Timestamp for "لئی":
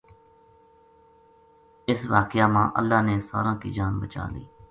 4.33-4.45